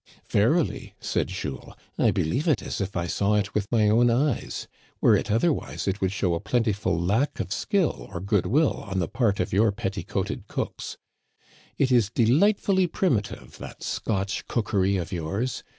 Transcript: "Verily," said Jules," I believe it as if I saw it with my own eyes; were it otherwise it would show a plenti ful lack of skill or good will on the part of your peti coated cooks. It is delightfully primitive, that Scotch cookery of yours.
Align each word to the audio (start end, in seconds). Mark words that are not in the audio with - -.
"Verily," 0.31 0.95
said 0.99 1.27
Jules," 1.27 1.73
I 1.99 2.09
believe 2.09 2.47
it 2.47 2.63
as 2.63 2.81
if 2.81 2.97
I 2.97 3.05
saw 3.05 3.35
it 3.35 3.53
with 3.53 3.71
my 3.71 3.87
own 3.87 4.09
eyes; 4.09 4.67
were 4.99 5.15
it 5.15 5.29
otherwise 5.29 5.87
it 5.87 6.01
would 6.01 6.11
show 6.11 6.33
a 6.33 6.39
plenti 6.39 6.73
ful 6.75 6.99
lack 6.99 7.39
of 7.39 7.53
skill 7.53 8.07
or 8.11 8.19
good 8.19 8.47
will 8.47 8.73
on 8.77 8.97
the 8.97 9.07
part 9.07 9.39
of 9.39 9.53
your 9.53 9.71
peti 9.71 10.01
coated 10.01 10.47
cooks. 10.47 10.97
It 11.77 11.91
is 11.91 12.09
delightfully 12.09 12.87
primitive, 12.87 13.59
that 13.59 13.83
Scotch 13.83 14.47
cookery 14.47 14.97
of 14.97 15.11
yours. 15.11 15.63